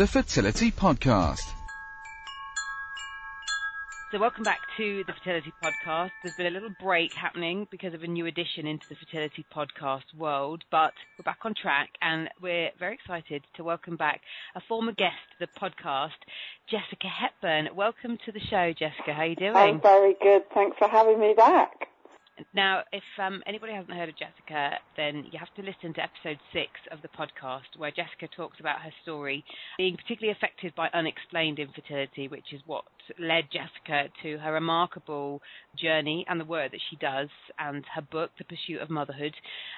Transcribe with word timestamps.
the 0.00 0.06
Fertility 0.06 0.70
Podcast. 0.70 1.52
So 4.10 4.18
welcome 4.18 4.44
back 4.44 4.60
to 4.78 5.04
the 5.06 5.12
Fertility 5.12 5.52
Podcast. 5.62 6.12
There's 6.22 6.34
been 6.36 6.46
a 6.46 6.50
little 6.50 6.72
break 6.80 7.12
happening 7.12 7.68
because 7.70 7.92
of 7.92 8.02
a 8.02 8.06
new 8.06 8.24
addition 8.24 8.66
into 8.66 8.86
the 8.88 8.94
Fertility 8.94 9.44
Podcast 9.54 10.04
world, 10.16 10.64
but 10.70 10.94
we're 11.18 11.24
back 11.24 11.40
on 11.44 11.52
track 11.52 11.90
and 12.00 12.30
we're 12.40 12.70
very 12.78 12.94
excited 12.94 13.42
to 13.56 13.62
welcome 13.62 13.96
back 13.98 14.22
a 14.54 14.62
former 14.62 14.92
guest 14.92 15.18
to 15.38 15.46
the 15.46 15.60
podcast, 15.60 16.16
Jessica 16.66 17.06
Hepburn. 17.06 17.68
Welcome 17.76 18.16
to 18.24 18.32
the 18.32 18.40
show, 18.40 18.72
Jessica. 18.72 19.12
How 19.12 19.20
are 19.20 19.26
you 19.26 19.36
doing? 19.36 19.54
I'm 19.54 19.82
very 19.82 20.16
good. 20.22 20.48
Thanks 20.54 20.78
for 20.78 20.88
having 20.88 21.20
me 21.20 21.34
back. 21.36 21.89
Now, 22.54 22.82
if 22.92 23.02
um, 23.18 23.42
anybody 23.46 23.72
hasn't 23.72 23.96
heard 23.96 24.08
of 24.08 24.16
Jessica, 24.16 24.78
then 24.96 25.24
you 25.30 25.38
have 25.38 25.52
to 25.56 25.62
listen 25.62 25.94
to 25.94 26.02
episode 26.02 26.38
six 26.52 26.70
of 26.90 27.02
the 27.02 27.08
podcast, 27.08 27.76
where 27.76 27.90
Jessica 27.90 28.28
talks 28.34 28.60
about 28.60 28.80
her 28.80 28.92
story 29.02 29.44
being 29.78 29.96
particularly 29.96 30.36
affected 30.36 30.74
by 30.74 30.88
unexplained 30.92 31.58
infertility, 31.58 32.28
which 32.28 32.52
is 32.52 32.60
what 32.66 32.84
led 33.18 33.44
Jessica 33.52 34.08
to 34.22 34.38
her 34.38 34.52
remarkable 34.52 35.42
journey 35.76 36.24
and 36.28 36.40
the 36.40 36.44
work 36.44 36.70
that 36.72 36.80
she 36.90 36.96
does, 36.96 37.28
and 37.58 37.84
her 37.94 38.02
book, 38.02 38.30
The 38.38 38.44
Pursuit 38.44 38.80
of 38.80 38.90
Motherhood. 38.90 39.34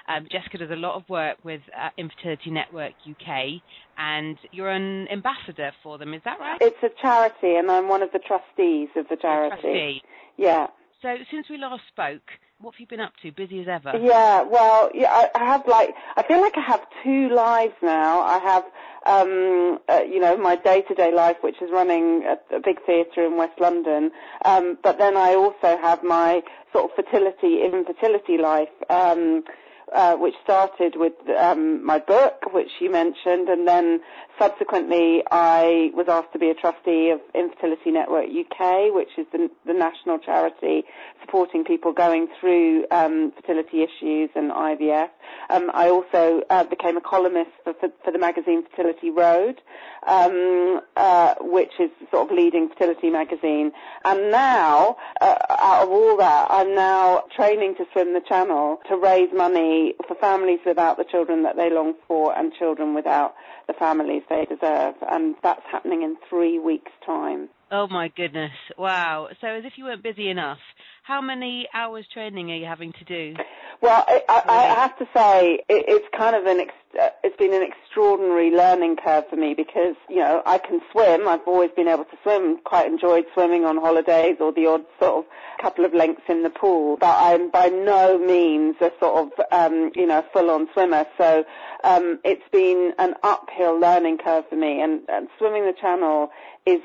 Um, 0.07 0.27
Jessica 0.31 0.59
does 0.59 0.71
a 0.71 0.75
lot 0.75 0.95
of 0.95 1.07
work 1.09 1.37
with 1.43 1.61
uh, 1.77 1.89
Infertility 1.97 2.51
Network 2.51 2.93
UK, 3.09 3.61
and 3.97 4.37
you're 4.51 4.69
an 4.69 5.07
ambassador 5.09 5.71
for 5.81 5.97
them. 5.97 6.13
Is 6.13 6.21
that 6.25 6.39
right? 6.39 6.57
It's 6.61 6.83
a 6.83 6.89
charity, 7.01 7.55
and 7.55 7.69
I'm 7.71 7.87
one 7.87 8.03
of 8.03 8.11
the 8.11 8.19
trustees 8.19 8.89
of 8.95 9.07
the 9.09 9.17
charity. 9.17 9.61
Trustee. 9.61 10.01
Yeah. 10.37 10.67
So, 11.01 11.15
since 11.29 11.49
we 11.49 11.57
last 11.57 11.83
spoke, 11.89 12.21
what 12.63 12.75
have 12.75 12.79
you 12.79 12.87
been 12.87 13.01
up 13.01 13.13
to? 13.21 13.31
Busy 13.31 13.59
as 13.59 13.67
ever? 13.67 13.97
Yeah, 13.97 14.43
well, 14.43 14.89
yeah, 14.93 15.11
I, 15.11 15.29
I 15.35 15.45
have 15.45 15.67
like, 15.67 15.93
I 16.15 16.23
feel 16.23 16.39
like 16.39 16.57
I 16.57 16.61
have 16.61 16.81
two 17.03 17.29
lives 17.29 17.73
now. 17.81 18.21
I 18.21 18.39
have, 18.39 18.63
um, 19.05 19.79
uh, 19.89 20.01
you 20.01 20.19
know, 20.19 20.37
my 20.37 20.55
day-to-day 20.55 21.13
life, 21.13 21.37
which 21.41 21.61
is 21.61 21.69
running 21.71 22.23
a, 22.23 22.55
a 22.55 22.59
big 22.61 22.77
theatre 22.85 23.25
in 23.25 23.35
West 23.37 23.59
London, 23.59 24.11
um, 24.45 24.77
but 24.81 24.97
then 24.97 25.17
I 25.17 25.35
also 25.35 25.77
have 25.81 26.03
my 26.03 26.41
sort 26.71 26.89
of 26.89 26.95
fertility, 26.95 27.63
infertility 27.63 28.37
life, 28.37 28.69
um, 28.89 29.43
uh, 29.93 30.15
which 30.15 30.35
started 30.43 30.95
with 30.95 31.13
um, 31.39 31.83
my 31.85 31.99
book, 31.99 32.53
which 32.53 32.69
you 32.79 32.91
mentioned, 32.91 33.49
and 33.49 33.67
then 33.67 33.99
subsequently 34.39 35.23
I 35.31 35.91
was 35.93 36.07
asked 36.07 36.33
to 36.33 36.39
be 36.39 36.49
a 36.49 36.53
trustee 36.53 37.09
of 37.09 37.19
Infertility 37.35 37.91
Network 37.91 38.25
UK, 38.25 38.93
which 38.93 39.09
is 39.17 39.25
the, 39.31 39.49
the 39.65 39.73
national 39.73 40.19
charity 40.19 40.83
supporting 41.21 41.63
people 41.63 41.93
going 41.93 42.27
through 42.39 42.85
um, 42.91 43.31
fertility 43.35 43.83
issues 43.83 44.29
and 44.35 44.51
IVF. 44.51 45.09
Um, 45.49 45.71
I 45.73 45.89
also 45.89 46.41
uh, 46.49 46.63
became 46.63 46.97
a 46.97 47.01
columnist 47.01 47.51
for, 47.63 47.73
for, 47.73 47.89
for, 48.03 48.11
the 48.11 48.19
magazine 48.19 48.63
Fertility 48.69 49.09
Road, 49.09 49.61
um, 50.07 50.81
uh, 50.95 51.35
which 51.39 51.71
is 51.79 51.89
sort 52.11 52.29
of 52.29 52.35
leading 52.35 52.69
fertility 52.69 53.09
magazine. 53.09 53.71
And 54.05 54.31
now, 54.31 54.97
uh, 55.21 55.35
out 55.49 55.83
of 55.83 55.89
all 55.89 56.17
that, 56.17 56.47
I'm 56.49 56.75
now 56.75 57.23
training 57.35 57.75
to 57.75 57.85
swim 57.91 58.13
the 58.13 58.21
channel 58.21 58.81
to 58.89 58.97
raise 58.97 59.29
money 59.33 59.95
for 60.07 60.15
families 60.15 60.59
without 60.65 60.97
the 60.97 61.05
children 61.05 61.43
that 61.43 61.55
they 61.55 61.69
long 61.69 61.93
for 62.07 62.37
and 62.37 62.53
children 62.53 62.93
without 62.93 63.35
the 63.67 63.73
families 63.73 64.23
they 64.29 64.45
deserve. 64.45 64.95
And 65.09 65.35
that's 65.43 65.65
happening 65.71 66.03
in 66.03 66.17
three 66.29 66.59
weeks' 66.59 66.91
time. 67.05 67.49
Oh 67.73 67.87
my 67.87 68.09
goodness. 68.09 68.51
Wow. 68.77 69.29
So 69.41 69.47
as 69.47 69.65
if 69.65 69.73
you 69.77 69.85
weren't 69.85 70.03
busy 70.03 70.29
enough, 70.29 70.59
how 71.01 71.21
many 71.21 71.67
hours 71.73 72.05
training 72.13 72.51
are 72.51 72.55
you 72.55 72.67
having 72.67 72.93
to 72.93 73.03
do? 73.03 73.35
Well, 73.81 74.05
I, 74.07 74.21
I, 74.29 74.43
I 74.47 74.61
have 74.75 74.95
to 74.99 75.05
say 75.11 75.53
it, 75.67 75.85
it's 75.87 76.05
kind 76.15 76.35
of 76.35 76.45
an 76.45 76.59
ex, 76.59 76.73
uh, 77.01 77.09
it's 77.23 77.35
been 77.35 77.51
an 77.51 77.63
extraordinary 77.63 78.51
learning 78.51 78.97
curve 79.03 79.23
for 79.27 79.35
me 79.35 79.55
because 79.55 79.95
you 80.07 80.17
know 80.17 80.43
I 80.45 80.59
can 80.59 80.81
swim. 80.91 81.27
I've 81.27 81.45
always 81.47 81.71
been 81.75 81.87
able 81.87 82.05
to 82.05 82.17
swim. 82.21 82.59
Quite 82.63 82.85
enjoyed 82.85 83.25
swimming 83.33 83.65
on 83.65 83.77
holidays 83.77 84.37
or 84.39 84.53
the 84.53 84.67
odd 84.67 84.85
sort 84.99 85.25
of 85.25 85.31
couple 85.59 85.83
of 85.83 85.93
lengths 85.93 86.23
in 86.29 86.43
the 86.43 86.49
pool. 86.49 86.97
But 86.97 87.15
I'm 87.17 87.49
by 87.49 87.67
no 87.69 88.19
means 88.19 88.75
a 88.81 88.91
sort 88.99 89.27
of 89.27 89.45
um, 89.51 89.91
you 89.95 90.05
know 90.05 90.23
full-on 90.31 90.69
swimmer. 90.73 91.05
So 91.17 91.43
um, 91.83 92.19
it's 92.23 92.47
been 92.51 92.93
an 92.99 93.15
uphill 93.23 93.79
learning 93.79 94.19
curve 94.19 94.45
for 94.49 94.55
me. 94.55 94.81
And, 94.81 95.01
and 95.09 95.27
swimming 95.37 95.65
the 95.65 95.73
channel 95.73 96.29
is 96.65 96.79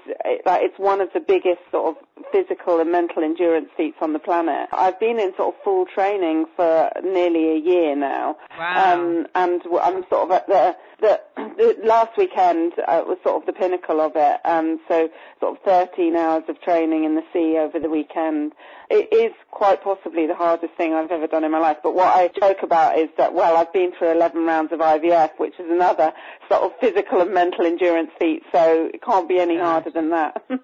like 0.45 0.63
it's 0.63 0.78
one 0.79 1.01
of 1.01 1.09
the 1.13 1.21
biggest 1.21 1.61
sort 1.71 1.97
of 1.97 2.25
physical 2.33 2.81
and 2.81 2.91
mental 2.91 3.23
endurance 3.23 3.69
feats 3.77 3.97
on 4.01 4.13
the 4.13 4.19
planet. 4.19 4.69
I've 4.73 4.99
been 5.01 5.19
in 5.19 5.33
sort 5.37 5.55
of 5.55 5.63
full 5.63 5.87
training 5.87 6.47
for 6.57 6.91
nearly 7.03 7.53
a 7.53 7.57
year 7.59 7.97
now, 7.97 8.37
Wow. 8.59 8.95
um, 8.95 9.27
and 9.35 9.63
I'm 9.83 10.05
sort 10.09 10.25
of 10.25 10.31
at 10.33 10.47
the 10.47 10.77
the, 11.01 11.21
the 11.57 11.77
last 11.85 12.11
weekend 12.19 12.73
uh, 12.89 13.03
was 13.07 13.19
sort 13.23 13.41
of 13.41 13.47
the 13.47 13.53
pinnacle 13.53 14.01
of 14.01 14.13
it. 14.17 14.41
Um, 14.45 14.81
so 14.89 15.09
sort 15.39 15.57
of 15.57 15.63
13 15.65 16.17
hours 16.17 16.43
of 16.49 16.61
training 16.61 17.05
in 17.05 17.15
the 17.15 17.23
sea 17.33 17.57
over 17.57 17.79
the 17.79 17.89
weekend. 17.89 18.53
It 18.91 19.13
is 19.15 19.33
quite 19.53 19.83
possibly 19.83 20.27
the 20.27 20.35
hardest 20.35 20.75
thing 20.77 20.95
I've 20.95 21.13
ever 21.13 21.29
done 21.29 21.45
in 21.45 21.53
my 21.53 21.59
life. 21.61 21.77
But 21.85 21.95
what 21.95 22.09
I 22.17 22.29
joke 22.41 22.65
about 22.65 22.99
is 22.99 23.09
that 23.17 23.33
well, 23.33 23.57
I've 23.57 23.73
been 23.73 23.93
through 23.97 24.11
11 24.13 24.45
rounds 24.45 24.73
of 24.73 24.81
IVF, 24.81 25.39
which 25.39 25.55
is 25.61 25.67
another 25.71 26.13
sort 26.51 26.63
of 26.63 26.73
physical 26.81 27.21
and 27.21 27.33
mental 27.33 27.65
endurance 27.65 28.11
feat. 28.19 28.43
So 28.53 28.91
it 28.93 29.01
can't 29.03 29.29
be 29.29 29.39
any 29.39 29.57
harder 29.59 29.91
than 29.91 30.11
that. 30.11 30.43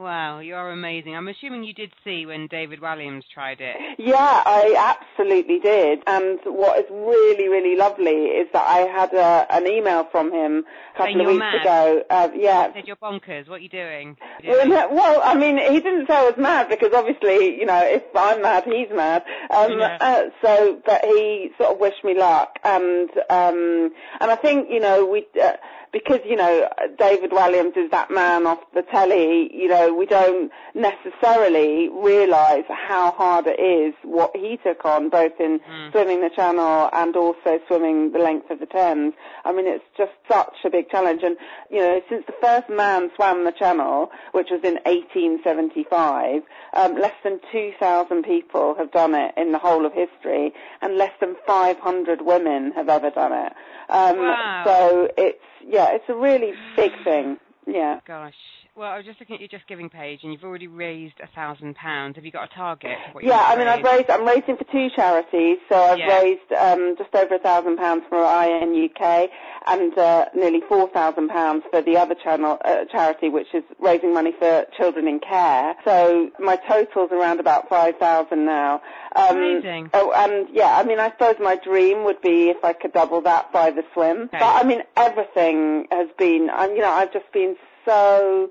Wow, 0.00 0.38
you 0.38 0.54
are 0.54 0.70
amazing. 0.70 1.14
I'm 1.14 1.28
assuming 1.28 1.62
you 1.62 1.74
did 1.74 1.92
see 2.04 2.24
when 2.24 2.46
David 2.46 2.80
Walliams 2.80 3.24
tried 3.34 3.60
it. 3.60 3.76
Yeah, 3.98 4.16
I 4.46 4.94
absolutely 4.96 5.58
did. 5.58 6.02
And 6.06 6.38
what 6.46 6.78
is 6.78 6.86
really, 6.90 7.48
really 7.48 7.76
lovely 7.76 8.28
is 8.28 8.48
that 8.54 8.62
I 8.66 8.78
had 8.90 9.12
a, 9.12 9.46
an 9.54 9.66
email 9.66 10.04
from 10.10 10.32
him 10.32 10.64
a 10.94 10.96
couple 10.96 11.04
Saying 11.12 11.20
of 11.20 11.26
weeks 11.26 11.38
mad. 11.40 11.60
ago. 11.60 12.02
Uh, 12.08 12.28
yeah. 12.34 12.68
He 12.68 12.78
said 12.80 12.86
you're 12.86 12.96
bonkers. 12.96 13.46
What 13.50 13.56
are 13.56 13.62
you 13.62 13.68
doing? 13.68 14.16
Well, 14.42 14.66
no- 14.66 14.88
Well, 14.90 15.20
I 15.22 15.34
mean, 15.34 15.58
he 15.58 15.80
didn't 15.80 16.06
say 16.06 16.14
I 16.16 16.24
was 16.24 16.38
mad 16.38 16.70
because 16.70 16.94
obviously, 16.94 17.60
you 17.60 17.66
know, 17.66 17.82
if 17.84 18.02
I'm 18.16 18.40
mad, 18.40 18.64
he's 18.64 18.88
mad. 18.90 19.22
Um, 19.50 19.78
Yeah. 19.78 19.98
uh, 20.00 20.22
so, 20.40 20.80
but 20.86 21.04
he 21.04 21.50
sort 21.58 21.74
of 21.74 21.78
wished 21.78 22.02
me 22.04 22.14
luck, 22.18 22.58
and 22.64 23.10
um, 23.28 23.92
and 24.22 24.30
I 24.30 24.36
think, 24.36 24.70
you 24.70 24.80
know, 24.80 25.04
we. 25.04 25.26
Uh, 25.38 25.52
because 25.92 26.20
you 26.24 26.36
know 26.36 26.68
David 26.98 27.32
Walliams 27.32 27.76
is 27.76 27.90
that 27.90 28.12
man 28.12 28.46
off 28.46 28.60
the 28.74 28.82
telly, 28.82 29.50
you 29.52 29.66
know 29.66 29.89
we 29.94 30.06
don't 30.06 30.50
necessarily 30.74 31.88
realise 31.88 32.64
how 32.68 33.10
hard 33.12 33.46
it 33.46 33.60
is 33.60 33.94
what 34.04 34.30
he 34.36 34.58
took 34.64 34.84
on, 34.84 35.08
both 35.08 35.32
in 35.40 35.60
Mm. 35.60 35.92
swimming 35.92 36.20
the 36.20 36.30
channel 36.30 36.88
and 36.92 37.16
also 37.16 37.60
swimming 37.66 38.12
the 38.12 38.18
length 38.18 38.50
of 38.50 38.58
the 38.60 38.66
Thames. 38.66 39.14
I 39.44 39.52
mean, 39.52 39.66
it's 39.66 39.84
just 39.96 40.12
such 40.28 40.56
a 40.64 40.70
big 40.70 40.88
challenge. 40.90 41.22
And, 41.22 41.36
you 41.70 41.78
know, 41.78 42.00
since 42.08 42.24
the 42.26 42.32
first 42.40 42.68
man 42.68 43.10
swam 43.16 43.44
the 43.44 43.52
channel, 43.52 44.10
which 44.32 44.48
was 44.50 44.60
in 44.64 44.78
1875, 44.84 46.42
um, 46.74 46.94
less 46.98 47.14
than 47.24 47.40
2,000 47.52 48.22
people 48.22 48.74
have 48.78 48.90
done 48.92 49.14
it 49.14 49.32
in 49.36 49.52
the 49.52 49.58
whole 49.58 49.84
of 49.86 49.92
history, 49.92 50.52
and 50.82 50.96
less 50.96 51.12
than 51.20 51.36
500 51.46 52.22
women 52.22 52.72
have 52.72 52.88
ever 52.88 53.10
done 53.10 53.32
it. 53.32 53.52
Um, 53.88 54.18
Wow. 54.18 54.62
So 54.64 55.08
it's, 55.16 55.44
yeah, 55.66 55.90
it's 55.92 56.08
a 56.08 56.14
really 56.14 56.52
big 56.76 56.92
thing. 57.04 57.38
Yeah. 57.66 58.00
Gosh. 58.06 58.34
Well, 58.76 58.88
I 58.90 58.96
was 58.96 59.04
just 59.04 59.18
looking 59.18 59.34
at 59.34 59.40
your 59.40 59.48
Just 59.48 59.66
Giving 59.66 59.90
page, 59.90 60.20
and 60.22 60.32
you've 60.32 60.44
already 60.44 60.68
raised 60.68 61.14
a 61.20 61.26
thousand 61.34 61.74
pounds. 61.74 62.14
Have 62.16 62.24
you 62.24 62.30
got 62.30 62.50
a 62.50 62.54
target? 62.54 62.96
Yeah, 63.20 63.44
I 63.46 63.56
mean, 63.56 63.66
I've 63.66 63.82
raised. 63.82 64.08
I'm 64.08 64.24
raising 64.24 64.56
for 64.56 64.64
two 64.64 64.88
charities, 64.94 65.58
so 65.68 65.76
I've 65.76 65.98
Yeah. 65.98 66.20
raised 66.20 66.52
um, 66.52 66.94
just 66.96 67.14
over 67.14 67.34
a 67.34 67.38
thousand 67.38 67.76
pounds 67.78 68.04
for 68.08 68.18
IN 68.24 68.88
UK 68.88 69.28
and 69.66 69.96
uh, 69.98 70.26
nearly 70.34 70.60
four 70.68 70.88
thousand 70.90 71.28
pounds 71.28 71.64
for 71.70 71.82
the 71.82 71.96
other 71.96 72.14
channel 72.14 72.58
uh, 72.64 72.84
charity, 72.86 73.28
which 73.28 73.52
is 73.54 73.64
raising 73.80 74.14
money 74.14 74.32
for 74.38 74.64
children 74.76 75.08
in 75.08 75.18
care. 75.18 75.74
So 75.84 76.30
my 76.38 76.56
total's 76.56 77.10
around 77.10 77.40
about 77.40 77.68
five 77.68 77.96
thousand 77.98 78.46
now. 78.46 78.80
Um, 79.16 79.36
Amazing. 79.36 79.90
Oh, 79.94 80.12
and 80.12 80.48
yeah, 80.52 80.78
I 80.78 80.84
mean, 80.84 81.00
I 81.00 81.10
suppose 81.10 81.34
my 81.40 81.56
dream 81.56 82.04
would 82.04 82.22
be 82.22 82.50
if 82.50 82.64
I 82.64 82.72
could 82.72 82.92
double 82.92 83.20
that 83.22 83.52
by 83.52 83.72
the 83.72 83.82
swim. 83.92 84.22
Okay. 84.22 84.38
But 84.38 84.64
I 84.64 84.66
mean, 84.66 84.82
everything 84.96 85.88
has 85.90 86.08
been. 86.16 86.48
And 86.50 86.76
you 86.76 86.82
know, 86.82 86.90
I've 86.90 87.12
just 87.12 87.30
been 87.32 87.56
so 87.84 88.50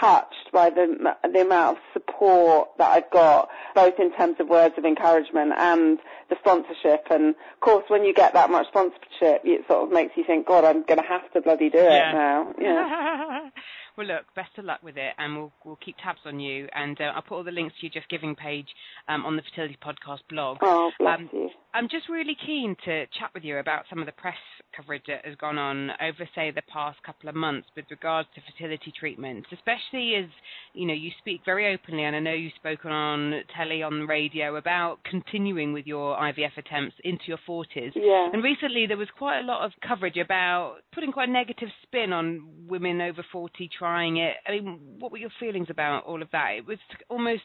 touched 0.00 0.52
by 0.52 0.70
the 0.70 0.96
the 1.32 1.40
amount 1.40 1.76
of 1.78 1.82
support 1.92 2.68
that 2.78 2.88
I've 2.90 3.10
got, 3.10 3.48
both 3.74 3.94
in 3.98 4.12
terms 4.16 4.36
of 4.38 4.48
words 4.48 4.74
of 4.78 4.84
encouragement 4.84 5.52
and 5.58 5.98
the 6.28 6.36
sponsorship. 6.38 7.06
And 7.10 7.30
of 7.30 7.60
course, 7.60 7.84
when 7.88 8.04
you 8.04 8.14
get 8.14 8.32
that 8.34 8.50
much 8.50 8.68
sponsorship, 8.68 9.42
it 9.44 9.64
sort 9.68 9.84
of 9.88 9.92
makes 9.92 10.16
you 10.16 10.22
think, 10.24 10.46
God, 10.46 10.64
I'm 10.64 10.84
going 10.84 11.00
to 11.00 11.08
have 11.08 11.30
to 11.32 11.40
bloody 11.40 11.70
do 11.70 11.78
it 11.78 11.90
Yeah. 11.90 12.12
now. 12.12 12.54
Yeah. 12.60 13.40
well, 13.96 14.06
look, 14.06 14.26
best 14.36 14.56
of 14.58 14.64
luck 14.64 14.80
with 14.82 14.96
it, 14.96 15.12
and 15.18 15.36
we'll 15.36 15.52
we'll 15.64 15.76
keep 15.84 15.96
tabs 16.02 16.20
on 16.24 16.38
you, 16.38 16.68
and 16.72 17.00
uh, 17.00 17.12
I'll 17.16 17.22
put 17.22 17.34
all 17.34 17.44
the 17.44 17.50
links 17.50 17.74
to 17.80 17.86
your 17.86 17.92
Just 17.92 18.08
Giving 18.08 18.36
page 18.36 18.68
um, 19.08 19.26
on 19.26 19.34
the 19.34 19.42
Fertility 19.42 19.76
Podcast 19.84 20.20
blog. 20.28 20.58
Oh, 20.62 20.92
bless 21.00 21.18
Um, 21.18 21.30
you. 21.32 21.50
I'm 21.74 21.88
just 21.88 22.08
really 22.08 22.36
keen 22.46 22.76
to 22.84 23.06
chat 23.18 23.30
with 23.34 23.42
you 23.44 23.58
about 23.58 23.84
some 23.90 23.98
of 23.98 24.06
the 24.06 24.12
press 24.12 24.38
coverage 24.76 25.02
that 25.08 25.24
has 25.24 25.36
gone 25.36 25.58
on 25.58 25.90
over, 26.00 26.28
say, 26.34 26.50
the 26.50 26.62
past 26.72 27.02
couple 27.02 27.28
of 27.28 27.34
months 27.34 27.68
with 27.76 27.84
regards 27.90 28.28
to 28.34 28.40
fertility 28.40 28.92
treatments, 28.98 29.48
especially 29.52 30.14
as 30.16 30.26
you 30.74 30.86
know 30.86 30.94
you 30.94 31.10
speak 31.18 31.40
very 31.44 31.72
openly, 31.72 32.04
and 32.04 32.16
I 32.16 32.20
know 32.20 32.32
you've 32.32 32.52
spoken 32.56 32.90
on 32.90 33.42
telly, 33.56 33.82
on 33.82 34.00
the 34.00 34.06
radio 34.06 34.56
about 34.56 34.98
continuing 35.08 35.72
with 35.72 35.86
your 35.86 36.16
IVF 36.16 36.56
attempts 36.56 36.96
into 37.04 37.24
your 37.26 37.38
40s. 37.48 37.92
Yeah. 37.94 38.30
And 38.32 38.42
recently 38.42 38.86
there 38.86 38.96
was 38.96 39.08
quite 39.16 39.40
a 39.40 39.44
lot 39.44 39.64
of 39.64 39.72
coverage 39.86 40.16
about 40.16 40.78
putting 40.92 41.12
quite 41.12 41.28
a 41.28 41.32
negative 41.32 41.68
spin 41.82 42.12
on 42.12 42.66
women 42.68 43.00
over 43.00 43.24
40 43.32 43.68
trying 43.76 44.18
it. 44.18 44.36
I 44.46 44.52
mean, 44.52 44.80
what 44.98 45.12
were 45.12 45.18
your 45.18 45.30
feelings 45.38 45.68
about 45.70 46.04
all 46.04 46.22
of 46.22 46.28
that? 46.32 46.52
It 46.58 46.66
was 46.66 46.78
almost 47.08 47.42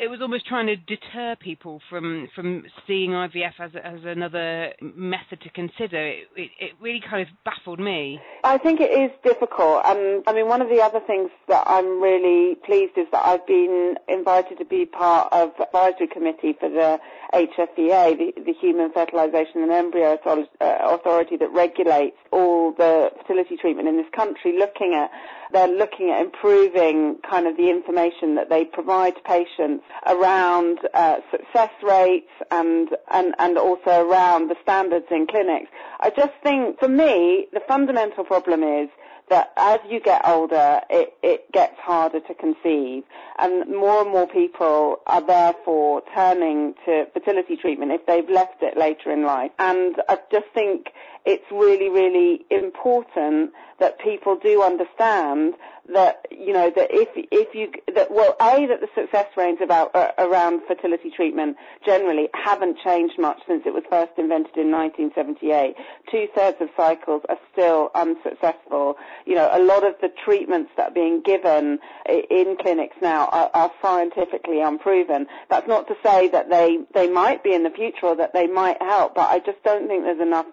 it 0.00 0.08
was 0.08 0.20
almost 0.20 0.46
trying 0.46 0.66
to 0.66 0.76
deter 0.76 1.36
people 1.36 1.80
from 1.88 2.28
from 2.34 2.64
seeing 2.86 3.10
IVF 3.10 3.52
as 3.58 3.70
as 3.82 4.00
another 4.04 4.72
method 4.80 5.40
to 5.42 5.50
consider. 5.50 6.06
It, 6.06 6.28
it, 6.36 6.50
it 6.58 6.72
really 6.80 7.00
kind 7.00 7.22
of 7.22 7.28
baffled 7.44 7.80
me. 7.80 8.20
I 8.44 8.58
think 8.58 8.80
it 8.80 8.90
is 8.90 9.10
difficult, 9.24 9.82
and 9.84 10.22
I 10.26 10.32
mean 10.32 10.48
one 10.48 10.62
of 10.62 10.68
the 10.68 10.80
other 10.80 11.00
things 11.00 11.30
that 11.48 11.64
I'm 11.66 12.00
really 12.00 12.56
pleased 12.64 12.96
is 12.96 13.06
that 13.12 13.24
I've 13.24 13.46
been 13.46 13.96
invited 14.08 14.58
to 14.58 14.64
be 14.64 14.86
part 14.86 15.28
of 15.32 15.50
advisory 15.60 16.08
committee 16.08 16.56
for 16.58 16.68
the 16.68 16.98
HFEA, 17.34 18.18
the, 18.18 18.32
the 18.44 18.52
Human 18.60 18.92
Fertilization 18.92 19.62
and 19.62 19.70
Embryo 19.70 20.18
uh, 20.26 20.44
Authority 20.60 21.36
that 21.36 21.52
regulates 21.52 22.16
all 22.32 22.72
the 22.72 23.10
fertility 23.18 23.56
treatment 23.56 23.88
in 23.88 23.96
this 23.96 24.10
country, 24.14 24.58
looking 24.58 24.94
at 24.94 25.10
they're 25.52 25.68
looking 25.68 26.10
at 26.10 26.20
improving 26.20 27.18
kind 27.28 27.46
of 27.46 27.56
the 27.56 27.70
information 27.70 28.34
that 28.36 28.48
they 28.48 28.64
provide 28.64 29.16
to 29.16 29.22
patients 29.22 29.84
around 30.06 30.78
uh, 30.94 31.16
success 31.30 31.70
rates 31.82 32.30
and, 32.50 32.88
and 33.10 33.34
and 33.38 33.58
also 33.58 34.06
around 34.08 34.48
the 34.48 34.56
standards 34.62 35.06
in 35.10 35.26
clinics. 35.26 35.70
I 36.00 36.10
just 36.10 36.32
think, 36.42 36.78
for 36.78 36.88
me, 36.88 37.46
the 37.52 37.60
fundamental 37.68 38.24
problem 38.24 38.62
is 38.62 38.88
that 39.30 39.52
as 39.56 39.78
you 39.88 40.00
get 40.00 40.26
older, 40.26 40.80
it, 40.90 41.14
it 41.22 41.50
gets 41.52 41.78
harder 41.78 42.20
to 42.20 42.34
conceive, 42.34 43.04
and 43.38 43.70
more 43.74 44.02
and 44.02 44.10
more 44.10 44.26
people 44.26 44.96
are 45.06 45.24
therefore 45.24 46.02
turning 46.14 46.74
to 46.84 47.06
fertility 47.14 47.56
treatment 47.56 47.92
if 47.92 48.04
they've 48.06 48.28
left 48.28 48.62
it 48.62 48.76
later 48.76 49.10
in 49.12 49.22
life. 49.24 49.52
And 49.58 49.94
I 50.08 50.18
just 50.30 50.46
think 50.52 50.88
it's 51.24 51.44
really, 51.50 51.88
really 51.88 52.44
important 52.50 53.52
that 53.78 53.98
people 53.98 54.36
do 54.42 54.62
understand 54.62 55.54
that 55.92 56.26
you 56.30 56.52
know 56.52 56.70
that 56.74 56.88
if 56.90 57.08
if 57.32 57.54
you 57.54 57.70
that 57.94 58.10
well 58.10 58.36
a 58.40 58.66
that 58.66 58.80
the 58.80 58.88
success 58.94 59.26
rates 59.36 59.60
about 59.62 59.94
uh, 59.94 60.12
around 60.18 60.60
fertility 60.68 61.10
treatment 61.10 61.56
generally 61.84 62.28
haven't 62.34 62.78
changed 62.84 63.18
much 63.18 63.38
since 63.48 63.62
it 63.66 63.74
was 63.74 63.82
first 63.90 64.12
invented 64.16 64.56
in 64.56 64.70
1978. 64.70 65.74
Two 66.10 66.28
thirds 66.34 66.58
of 66.60 66.68
cycles 66.76 67.22
are 67.28 67.38
still 67.52 67.90
unsuccessful. 67.94 68.96
You 69.26 69.34
know, 69.34 69.48
a 69.52 69.62
lot 69.62 69.84
of 69.84 69.94
the 70.00 70.10
treatments 70.24 70.70
that 70.76 70.90
are 70.90 70.94
being 70.94 71.22
given 71.22 71.78
in 72.08 72.56
clinics 72.60 72.96
now 73.02 73.26
are, 73.26 73.50
are 73.54 73.72
scientifically 73.82 74.60
unproven. 74.60 75.26
That's 75.48 75.66
not 75.66 75.88
to 75.88 75.94
say 76.04 76.28
that 76.28 76.50
they 76.50 76.78
they 76.94 77.08
might 77.08 77.42
be 77.42 77.52
in 77.54 77.64
the 77.64 77.70
future 77.70 78.06
or 78.06 78.16
that 78.16 78.32
they 78.32 78.46
might 78.46 78.80
help, 78.80 79.14
but 79.14 79.28
I 79.28 79.40
just 79.40 79.62
don't 79.64 79.88
think 79.88 80.04
there's 80.04 80.20
enough 80.20 80.46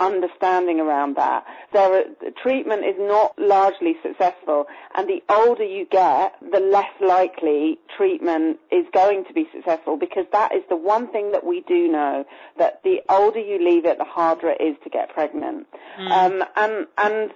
understanding 0.00 0.80
around 0.80 1.16
that. 1.16 1.44
There, 1.72 2.04
treatment 2.42 2.84
is 2.84 2.96
not 2.98 3.38
largely 3.38 3.96
successful, 4.02 4.66
and 4.94 5.08
the 5.08 5.22
older 5.28 5.64
you 5.64 5.86
get, 5.90 6.34
the 6.40 6.60
less 6.60 6.90
likely 7.00 7.78
treatment 7.96 8.58
is 8.70 8.86
going 8.92 9.24
to 9.26 9.32
be 9.32 9.48
successful 9.52 9.96
because 9.96 10.26
that 10.32 10.54
is 10.54 10.62
the 10.68 10.76
one 10.76 11.10
thing 11.10 11.32
that 11.32 11.44
we 11.44 11.60
do 11.62 11.88
know 11.88 12.24
that 12.58 12.82
the 12.84 13.00
older 13.08 13.40
you 13.40 13.58
leave 13.58 13.84
it, 13.84 13.98
the 13.98 14.04
harder 14.04 14.50
it 14.50 14.60
is 14.60 14.76
to 14.84 14.90
get 14.90 15.12
pregnant. 15.12 15.66
Mm. 15.98 16.10
Um, 16.10 16.44
and 16.56 16.86
and 16.96 17.30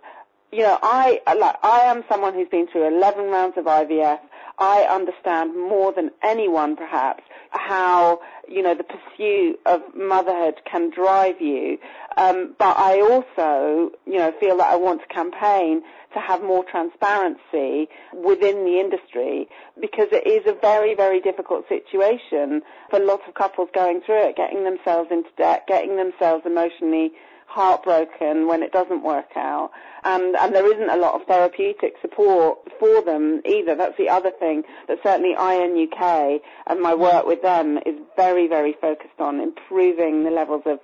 you 0.52 0.60
know, 0.60 0.78
I 0.82 1.20
like 1.34 1.56
I 1.62 1.80
am 1.80 2.04
someone 2.08 2.34
who's 2.34 2.48
been 2.48 2.68
through 2.68 2.86
11 2.94 3.24
rounds 3.30 3.56
of 3.56 3.64
IVF. 3.64 4.20
I 4.58 4.82
understand 4.82 5.56
more 5.56 5.92
than 5.92 6.10
anyone, 6.22 6.76
perhaps, 6.76 7.22
how 7.50 8.20
you 8.48 8.62
know 8.62 8.74
the 8.74 8.84
pursuit 8.84 9.60
of 9.66 9.80
motherhood 9.94 10.60
can 10.70 10.90
drive 10.90 11.40
you. 11.40 11.78
Um, 12.16 12.54
but 12.58 12.76
I 12.76 13.00
also, 13.00 13.90
you 14.06 14.18
know, 14.18 14.32
feel 14.40 14.58
that 14.58 14.70
I 14.70 14.76
want 14.76 15.00
to 15.00 15.14
campaign 15.14 15.82
to 16.14 16.20
have 16.20 16.42
more 16.42 16.64
transparency 16.64 17.88
within 18.12 18.64
the 18.64 18.78
industry 18.80 19.48
because 19.80 20.08
it 20.12 20.26
is 20.26 20.46
a 20.46 20.58
very, 20.60 20.94
very 20.94 21.20
difficult 21.20 21.66
situation 21.68 22.62
for 22.90 22.98
lots 22.98 23.22
of 23.26 23.34
couples 23.34 23.68
going 23.74 24.02
through 24.04 24.28
it, 24.28 24.36
getting 24.36 24.64
themselves 24.64 25.08
into 25.10 25.30
debt, 25.36 25.64
getting 25.66 25.96
themselves 25.96 26.44
emotionally 26.44 27.12
heartbroken 27.52 28.46
when 28.46 28.62
it 28.62 28.72
doesn't 28.72 29.02
work 29.02 29.36
out. 29.36 29.70
And, 30.04 30.34
and 30.36 30.54
there 30.54 30.66
isn't 30.72 30.90
a 30.90 30.96
lot 30.96 31.14
of 31.14 31.26
therapeutic 31.26 31.94
support 32.00 32.58
for 32.80 33.04
them 33.04 33.42
either. 33.44 33.74
That's 33.74 33.96
the 33.98 34.08
other 34.08 34.32
thing 34.38 34.62
that 34.88 34.98
certainly 35.02 35.32
IN 35.32 35.88
UK 35.88 36.40
and 36.66 36.80
my 36.80 36.94
work 36.94 37.26
with 37.26 37.42
them 37.42 37.78
is 37.86 37.94
very, 38.16 38.48
very 38.48 38.74
focused 38.80 39.20
on 39.20 39.40
improving 39.40 40.24
the 40.24 40.30
levels 40.30 40.62
of 40.66 40.78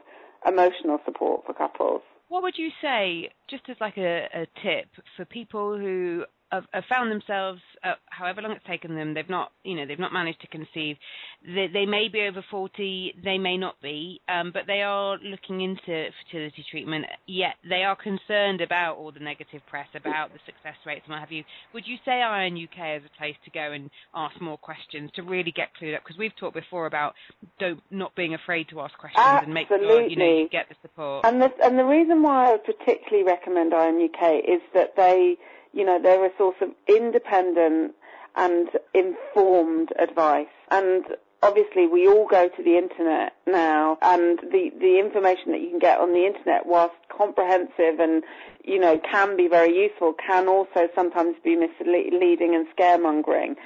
emotional 0.46 0.98
support 1.04 1.44
for 1.46 1.54
couples. 1.54 2.02
What 2.28 2.42
would 2.42 2.58
you 2.58 2.68
say, 2.82 3.30
just 3.48 3.68
as 3.70 3.76
like 3.80 3.96
a, 3.96 4.28
a 4.34 4.46
tip 4.62 4.88
for 5.16 5.24
people 5.24 5.78
who 5.78 6.24
have, 6.50 6.64
have 6.72 6.84
found 6.88 7.10
themselves, 7.10 7.60
uh, 7.84 7.94
however 8.06 8.42
long 8.42 8.52
it's 8.52 8.64
taken 8.66 8.94
them, 8.94 9.14
they've 9.14 9.28
not, 9.28 9.52
you 9.64 9.74
know, 9.74 9.86
they've 9.86 9.98
not 9.98 10.12
managed 10.12 10.40
to 10.40 10.46
conceive. 10.46 10.96
They, 11.44 11.66
they 11.72 11.86
may 11.86 12.08
be 12.08 12.22
over 12.22 12.44
40, 12.50 13.14
they 13.22 13.38
may 13.38 13.56
not 13.56 13.80
be, 13.82 14.20
um, 14.28 14.50
but 14.52 14.62
they 14.66 14.82
are 14.82 15.18
looking 15.18 15.60
into 15.60 16.08
fertility 16.24 16.64
treatment. 16.70 17.06
Yet 17.26 17.54
they 17.68 17.82
are 17.84 17.96
concerned 17.96 18.60
about 18.60 18.96
all 18.96 19.12
the 19.12 19.20
negative 19.20 19.60
press 19.68 19.88
about 19.94 20.32
the 20.32 20.38
success 20.46 20.76
rates 20.86 21.02
and 21.04 21.12
what 21.12 21.20
have 21.20 21.32
you. 21.32 21.44
Would 21.74 21.86
you 21.86 21.96
say 22.04 22.22
IN 22.22 22.56
UK 22.56 23.00
is 23.00 23.02
a 23.04 23.18
place 23.18 23.36
to 23.44 23.50
go 23.50 23.72
and 23.72 23.90
ask 24.14 24.40
more 24.40 24.58
questions 24.58 25.10
to 25.16 25.22
really 25.22 25.52
get 25.52 25.68
clued 25.80 25.94
up? 25.94 26.02
Because 26.04 26.18
we've 26.18 26.36
talked 26.36 26.54
before 26.54 26.86
about 26.86 27.14
don't 27.58 27.80
not 27.90 28.14
being 28.14 28.34
afraid 28.34 28.68
to 28.70 28.80
ask 28.80 28.96
questions 28.98 29.22
Absolutely. 29.24 29.46
and 29.46 29.54
make 29.54 29.68
sure 29.68 30.08
you 30.08 30.16
know 30.16 30.38
you 30.38 30.48
get 30.48 30.68
the 30.68 30.76
support. 30.82 31.24
And 31.26 31.40
the 31.42 31.50
and 31.62 31.78
the 31.78 31.84
reason 31.84 32.22
why 32.22 32.48
I 32.48 32.50
would 32.52 32.64
particularly 32.64 33.24
recommend 33.24 33.72
IN 33.72 34.08
UK 34.12 34.44
is 34.46 34.60
that 34.74 34.96
they 34.96 35.36
you 35.72 35.84
know, 35.84 36.00
they're 36.00 36.24
a 36.24 36.30
source 36.36 36.56
of 36.60 36.70
independent 36.86 37.94
and 38.36 38.68
informed 38.94 39.92
advice. 39.98 40.46
And 40.70 41.04
obviously 41.42 41.86
we 41.86 42.08
all 42.08 42.26
go 42.26 42.48
to 42.48 42.62
the 42.62 42.76
internet 42.76 43.34
now 43.46 43.98
and 44.02 44.38
the, 44.40 44.70
the 44.80 44.98
information 44.98 45.52
that 45.52 45.60
you 45.60 45.70
can 45.70 45.78
get 45.78 45.98
on 45.98 46.12
the 46.12 46.26
internet 46.26 46.66
whilst 46.66 46.94
comprehensive 47.16 48.00
and, 48.00 48.22
you 48.64 48.78
know, 48.78 48.98
can 48.98 49.36
be 49.36 49.48
very 49.48 49.76
useful 49.76 50.14
can 50.14 50.48
also 50.48 50.88
sometimes 50.94 51.36
be 51.44 51.56
misleading 51.56 52.54
and 52.54 52.66
scaremongering. 52.76 53.56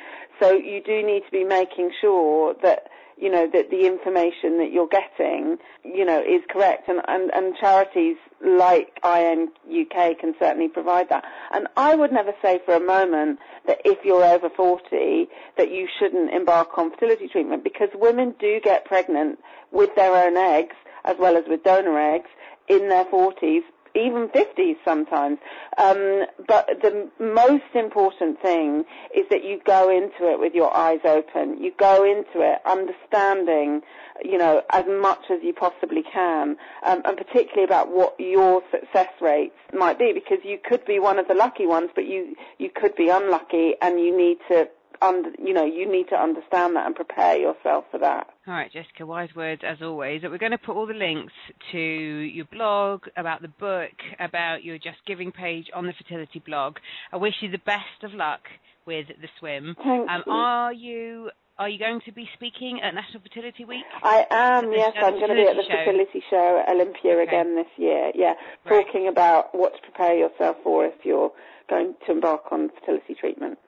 So 0.42 0.52
you 0.52 0.82
do 0.82 1.06
need 1.06 1.22
to 1.24 1.30
be 1.30 1.44
making 1.44 1.92
sure 2.00 2.54
that 2.62 2.88
you 3.22 3.30
know, 3.30 3.48
that 3.52 3.70
the 3.70 3.86
information 3.86 4.58
that 4.58 4.70
you're 4.72 4.88
getting, 4.88 5.56
you 5.84 6.04
know, 6.04 6.18
is 6.18 6.42
correct. 6.50 6.88
And, 6.88 7.00
and, 7.06 7.30
and 7.32 7.54
charities 7.56 8.16
like 8.44 8.98
IN 9.04 9.48
UK 9.70 10.18
can 10.18 10.34
certainly 10.40 10.66
provide 10.66 11.08
that. 11.10 11.24
And 11.52 11.68
I 11.76 11.94
would 11.94 12.10
never 12.10 12.32
say 12.42 12.60
for 12.64 12.74
a 12.74 12.80
moment 12.80 13.38
that 13.68 13.78
if 13.84 13.98
you're 14.04 14.24
over 14.24 14.50
40 14.50 15.28
that 15.56 15.70
you 15.70 15.86
shouldn't 16.00 16.32
embark 16.34 16.76
on 16.76 16.90
fertility 16.90 17.28
treatment 17.28 17.62
because 17.62 17.90
women 17.94 18.34
do 18.40 18.58
get 18.60 18.84
pregnant 18.86 19.38
with 19.70 19.94
their 19.94 20.16
own 20.16 20.36
eggs 20.36 20.74
as 21.04 21.16
well 21.20 21.36
as 21.36 21.44
with 21.46 21.62
donor 21.62 21.98
eggs 22.00 22.30
in 22.68 22.88
their 22.88 23.04
40s 23.04 23.62
even 23.94 24.28
50s 24.28 24.76
sometimes. 24.84 25.38
Um, 25.78 26.24
but 26.46 26.68
the 26.82 27.08
most 27.20 27.74
important 27.74 28.40
thing 28.40 28.84
is 29.14 29.24
that 29.30 29.44
you 29.44 29.60
go 29.64 29.90
into 29.90 30.30
it 30.30 30.38
with 30.38 30.54
your 30.54 30.74
eyes 30.76 31.00
open. 31.04 31.62
You 31.62 31.72
go 31.78 32.04
into 32.04 32.40
it 32.40 32.58
understanding, 32.66 33.82
you 34.22 34.38
know, 34.38 34.62
as 34.70 34.84
much 34.88 35.24
as 35.30 35.38
you 35.42 35.52
possibly 35.52 36.02
can, 36.02 36.56
um, 36.86 37.02
and 37.04 37.16
particularly 37.16 37.64
about 37.64 37.90
what 37.90 38.14
your 38.18 38.62
success 38.70 39.10
rates 39.20 39.56
might 39.72 39.98
be, 39.98 40.12
because 40.12 40.38
you 40.44 40.58
could 40.62 40.84
be 40.84 40.98
one 40.98 41.18
of 41.18 41.28
the 41.28 41.34
lucky 41.34 41.66
ones, 41.66 41.90
but 41.94 42.04
you 42.04 42.34
you 42.58 42.70
could 42.74 42.94
be 42.96 43.08
unlucky, 43.08 43.74
and 43.80 44.00
you 44.00 44.16
need 44.16 44.38
to 44.48 44.68
under, 45.02 45.30
you 45.38 45.52
know, 45.52 45.64
you 45.64 45.90
need 45.90 46.08
to 46.08 46.14
understand 46.14 46.76
that 46.76 46.86
and 46.86 46.94
prepare 46.94 47.36
yourself 47.36 47.84
for 47.90 47.98
that. 47.98 48.28
All 48.46 48.54
right, 48.54 48.72
Jessica, 48.72 49.04
wise 49.04 49.30
words 49.34 49.62
as 49.66 49.78
always. 49.82 50.22
We're 50.22 50.38
going 50.38 50.52
to 50.52 50.58
put 50.58 50.76
all 50.76 50.86
the 50.86 50.94
links 50.94 51.32
to 51.72 51.78
your 51.78 52.46
blog, 52.46 53.02
about 53.16 53.42
the 53.42 53.48
book, 53.48 53.92
about 54.18 54.64
your 54.64 54.78
Just 54.78 54.98
Giving 55.06 55.32
page 55.32 55.66
on 55.74 55.86
the 55.86 55.92
fertility 55.92 56.42
blog. 56.44 56.76
I 57.12 57.16
wish 57.16 57.34
you 57.40 57.50
the 57.50 57.58
best 57.58 58.02
of 58.02 58.14
luck 58.14 58.40
with 58.86 59.08
the 59.08 59.28
swim. 59.38 59.74
Thank 59.82 60.10
um, 60.10 60.22
you. 60.26 60.32
Are 60.32 60.72
you 60.72 61.30
are 61.58 61.68
you 61.68 61.78
going 61.78 62.00
to 62.06 62.12
be 62.12 62.28
speaking 62.34 62.80
at 62.82 62.94
National 62.94 63.22
Fertility 63.22 63.64
Week? 63.64 63.84
I 64.02 64.26
am, 64.30 64.72
yes. 64.72 64.94
I'm 64.96 65.12
going 65.12 65.28
to 65.28 65.34
be 65.34 65.46
at 65.46 65.54
the 65.54 65.62
show. 65.62 65.84
fertility 65.84 66.22
show 66.30 66.64
at 66.66 66.74
Olympia 66.74 67.12
Okay. 67.12 67.22
again 67.22 67.56
this 67.56 67.66
year. 67.76 68.10
Yeah, 68.14 68.34
Right. 68.64 68.84
talking 68.84 69.06
about 69.06 69.54
what 69.54 69.74
to 69.76 69.82
prepare 69.82 70.16
yourself 70.16 70.56
for 70.64 70.86
if 70.86 70.94
you're 71.04 71.30
going 71.68 71.94
to 72.06 72.12
embark 72.12 72.50
on 72.50 72.70
fertility 72.70 73.14
treatment. 73.14 73.58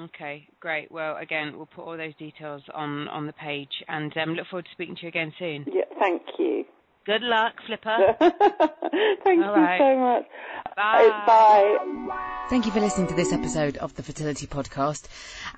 Okay, 0.00 0.48
great. 0.58 0.90
Well, 0.90 1.16
again, 1.16 1.52
we'll 1.56 1.66
put 1.66 1.84
all 1.84 1.96
those 1.96 2.14
details 2.16 2.62
on 2.74 3.08
on 3.08 3.26
the 3.26 3.32
page, 3.34 3.72
and 3.88 4.16
um, 4.16 4.30
look 4.30 4.46
forward 4.48 4.64
to 4.64 4.70
speaking 4.72 4.96
to 4.96 5.02
you 5.02 5.08
again 5.08 5.32
soon. 5.38 5.66
Yeah, 5.70 5.84
thank 6.00 6.22
you. 6.38 6.64
Good 7.04 7.22
luck, 7.22 7.54
Flipper. 7.66 8.16
thank 8.20 9.44
All 9.44 9.56
you 9.56 9.62
right. 9.62 9.78
so 9.80 9.98
much. 9.98 10.24
Bye. 10.76 11.22
Bye. 11.26 12.46
Thank 12.48 12.66
you 12.66 12.72
for 12.72 12.80
listening 12.80 13.08
to 13.08 13.14
this 13.14 13.32
episode 13.32 13.76
of 13.78 13.94
the 13.96 14.02
Fertility 14.02 14.46
Podcast. 14.46 15.08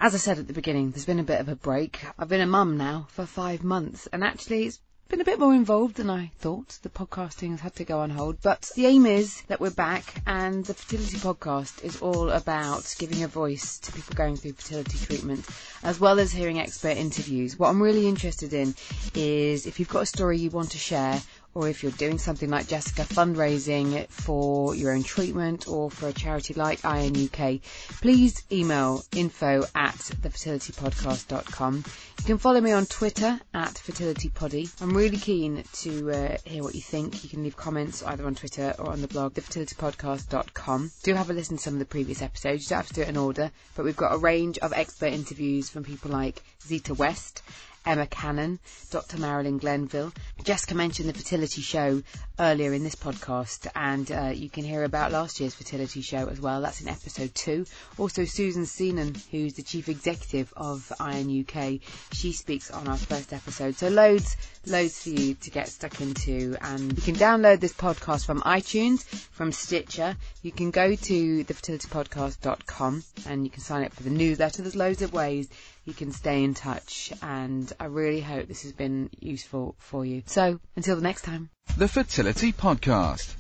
As 0.00 0.14
I 0.14 0.19
said 0.19 0.38
at 0.38 0.47
the 0.47 0.55
beginning, 0.55 0.91
there's 0.91 1.05
been 1.05 1.19
a 1.19 1.25
bit 1.25 1.41
of 1.41 1.49
a 1.49 1.57
break. 1.57 2.03
I've 2.19 2.29
been 2.29 2.41
a 2.41 2.47
mum 2.47 2.76
now 2.79 3.07
for 3.11 3.26
five 3.26 3.62
months, 3.62 4.09
and 4.12 4.25
actually 4.25 4.64
it's 4.64 4.81
been 5.09 5.21
a 5.21 5.25
bit 5.25 5.39
more 5.39 5.55
involved 5.55 5.97
than 5.97 6.09
I 6.09 6.31
thought. 6.39 6.79
The 6.83 6.89
podcasting 6.89 7.51
has 7.51 7.61
had 7.61 7.75
to 7.77 7.85
go 7.85 8.01
on 8.01 8.11
hold, 8.11 8.41
but 8.43 8.71
the 8.75 8.87
aim 8.87 9.05
is 9.05 9.43
that 9.43 9.61
we're 9.61 9.71
back, 9.71 10.23
and 10.27 10.65
the 10.65 10.73
Fertility 10.73 11.19
Podcast 11.19 11.85
is 11.85 12.01
all 12.01 12.31
about 12.31 12.95
giving 12.99 13.23
a 13.23 13.29
voice 13.29 13.79
to 13.81 13.93
people 13.93 14.15
going 14.15 14.37
through 14.37 14.53
fertility 14.53 14.99
treatment, 14.99 15.47
as 15.83 16.01
well 16.01 16.19
as 16.19 16.33
hearing 16.33 16.59
expert 16.59 16.97
interviews. 16.97 17.59
What 17.59 17.69
I'm 17.69 17.83
really 17.83 18.09
interested 18.09 18.55
in 18.55 18.75
is 19.15 19.67
if 19.67 19.79
you've 19.79 19.91
got 19.91 20.05
a 20.05 20.07
story 20.07 20.39
you 20.39 20.51
want 20.51 20.71
to 20.71 20.79
share, 20.79 21.21
or 21.55 21.69
if 21.69 21.83
you're 21.83 21.93
doing 21.93 22.19
something 22.19 22.51
like 22.51 22.67
Jessica 22.67 23.03
fundraising 23.03 24.09
for 24.09 24.75
your 24.75 24.93
own 24.93 25.03
treatment 25.03 25.69
or 25.69 25.91
for 25.91 26.09
a 26.09 26.13
charity 26.13 26.55
like 26.55 26.85
IN 26.85 27.29
UK, 27.29 27.61
please 28.01 28.43
email 28.51 29.03
info 29.15 29.65
at 29.75 29.95
thefertilitypodcast.com. 29.95 31.85
You 32.25 32.25
can 32.25 32.39
follow 32.39 32.61
me 32.61 32.73
on 32.73 32.87
Twitter 32.87 33.39
at 33.53 33.75
fertilitypoddy. 33.75 34.83
I'm 34.83 34.97
really 34.97 35.19
keen 35.19 35.63
to 35.83 36.11
uh, 36.11 36.37
hear 36.45 36.63
what 36.63 36.75
you 36.75 36.81
think. 36.81 37.23
You 37.23 37.31
can 37.31 37.43
leave 37.43 37.57
comments 37.57 38.03
either 38.03 38.27
on 38.27 38.35
Twitter 38.35 38.75
or 38.79 38.91
on 38.91 39.03
the 39.03 39.09
blog 39.09 39.35
thefertilitypodcast.com. 39.35 40.91
Do 41.03 41.15
have 41.15 41.31
a 41.31 41.35
listen 41.35 41.59
to 41.59 41.63
some 41.63 41.75
of 41.75 41.81
the 41.81 41.85
previous 41.85 42.23
episodes. 42.23 42.65
You 42.65 42.71
don't 42.71 42.79
have 42.79 42.89
to 42.89 42.95
do 42.95 43.03
it 43.03 43.09
in 43.09 43.17
order, 43.17 43.51
but 43.77 43.85
we've 43.85 43.97
got 43.97 44.15
a 44.15 44.19
range 44.19 44.59
of 44.59 44.73
expert 44.73 45.13
interviews 45.13 45.69
from 45.69 45.85
people 45.85 46.11
like 46.11 46.43
Zita 46.67 46.95
West, 46.95 47.43
Emma 47.87 48.07
Cannon, 48.07 48.59
Dr. 48.91 49.19
Marilyn 49.19 49.59
Glenville. 49.59 50.12
Jessica 50.43 50.75
mentioned 50.75 51.09
the 51.09 51.14
fertility 51.14 51.62
show 51.62 52.03
earlier 52.38 52.73
in 52.73 52.83
this 52.83 52.95
podcast, 52.95 53.67
and 53.75 54.11
uh, 54.11 54.33
you 54.35 54.49
can 54.49 54.64
hear 54.64 54.85
about 54.85 55.12
last 55.12 55.41
year's 55.41 55.55
fertility 55.55 56.00
show 56.00 56.29
as 56.29 56.41
well. 56.41 56.61
That's 56.61 56.81
in 56.81 56.88
episode 56.88 57.35
two. 57.35 57.67
Also, 57.99 58.25
Susan 58.25 58.64
Seenan, 58.64 59.17
who's 59.31 59.55
the 59.55 59.62
chief 59.62 59.88
executive 59.88 60.53
of 60.57 60.93
IN 61.00 61.47
UK, 61.47 61.81
she 62.12 62.33
speaks 62.33 62.71
on 62.71 62.88
our 62.88 62.97
first 62.97 63.33
episode. 63.33 63.76
So 63.76 63.88
loads, 63.88 64.37
loads 64.67 65.03
for 65.03 65.11
you 65.11 65.35
to 65.35 65.50
get 65.50 65.69
stuck 65.69 66.00
into, 66.00 66.57
and 66.61 66.93
you 66.97 67.03
can 67.03 67.17
download 67.17 67.61
this 67.61 67.73
podcast 67.73 68.26
from 68.26 68.41
iTunes, 68.43 69.05
from 69.05 69.53
Stitcher. 69.53 70.17
You 70.43 70.53
can 70.53 70.71
go 70.71 70.95
to 70.95 71.45
thefertilitypodcast.com 71.45 73.05
and 73.26 73.45
you 73.45 73.50
can 73.50 73.61
sign 73.61 73.85
up 73.85 73.93
for 73.93 74.03
the 74.03 74.11
newsletter. 74.11 74.62
There's 74.62 74.76
loads 74.76 75.03
of 75.03 75.12
ways 75.12 75.49
you 75.85 75.95
can 75.95 76.12
stay 76.12 76.43
in 76.43 76.55
touch 76.55 77.12
and 77.23 77.73
I 77.79 77.87
really 77.87 78.21
hope 78.21 78.49
this 78.49 78.62
has 78.62 78.73
been 78.73 79.11
useful 79.21 79.75
for 79.79 80.05
you. 80.05 80.23
So 80.26 80.61
until 80.76 80.97
the 80.97 81.03
next 81.03 81.23
time. 81.23 81.50
The 81.76 81.88
Fertility 81.88 82.53
Podcast. 82.53 83.35